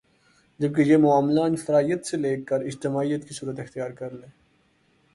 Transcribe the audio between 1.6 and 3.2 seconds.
عیت سے ل کر اجتماع